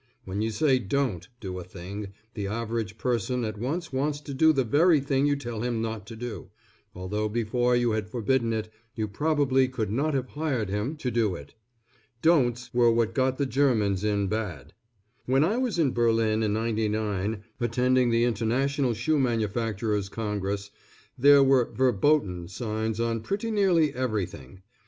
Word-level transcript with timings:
When 0.25 0.41
you 0.41 0.49
say 0.49 0.79
"Don't" 0.79 1.27
do 1.39 1.59
a 1.59 1.63
thing, 1.63 2.11
the 2.33 2.47
average 2.47 2.97
person 2.97 3.45
at 3.45 3.59
once 3.59 3.93
wants 3.93 4.19
to 4.21 4.33
do 4.33 4.51
the 4.51 4.63
very 4.63 4.99
thing 4.99 5.27
you 5.27 5.35
tell 5.35 5.61
him 5.61 5.79
not 5.79 6.07
to 6.07 6.15
do, 6.15 6.49
although 6.95 7.29
before 7.29 7.75
you 7.75 7.91
had 7.91 8.09
forbidden 8.09 8.51
it, 8.51 8.67
you 8.95 9.07
probably 9.07 9.67
could 9.67 9.91
not 9.91 10.15
have 10.15 10.29
hired 10.29 10.69
him 10.69 10.95
to 10.95 11.11
do 11.11 11.35
it. 11.35 11.53
"Don'ts" 12.23 12.73
were 12.73 12.91
what 12.91 13.13
got 13.13 13.37
the 13.37 13.45
Germans 13.45 14.03
in 14.03 14.25
bad. 14.25 14.73
When 15.27 15.43
I 15.43 15.57
was 15.57 15.77
in 15.77 15.91
Berlin 15.93 16.41
in 16.41 16.51
'99 16.53 17.43
attending 17.59 18.09
the 18.09 18.23
International 18.23 18.95
Shoe 18.95 19.19
Manufacturers' 19.19 20.09
Congress, 20.09 20.71
there 21.15 21.43
were 21.43 21.71
"Verboten" 21.75 22.47
signs 22.47 22.99
on 22.99 23.21
pretty 23.21 23.51
nearly 23.51 23.93
everything. 23.93 24.63